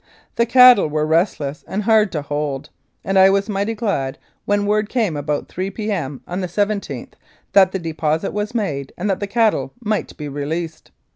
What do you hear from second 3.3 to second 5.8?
mighty glad when word came about 3